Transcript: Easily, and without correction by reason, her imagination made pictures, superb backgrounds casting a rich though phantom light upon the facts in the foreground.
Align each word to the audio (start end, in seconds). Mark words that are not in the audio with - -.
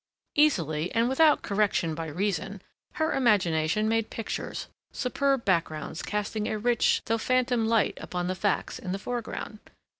Easily, 0.33 0.91
and 0.95 1.07
without 1.07 1.43
correction 1.43 1.93
by 1.93 2.07
reason, 2.07 2.59
her 2.93 3.13
imagination 3.13 3.87
made 3.87 4.09
pictures, 4.09 4.65
superb 4.91 5.45
backgrounds 5.45 6.01
casting 6.01 6.47
a 6.47 6.57
rich 6.57 7.03
though 7.05 7.19
phantom 7.19 7.67
light 7.67 7.99
upon 8.01 8.25
the 8.25 8.33
facts 8.33 8.79
in 8.79 8.93
the 8.93 8.97
foreground. 8.97 9.59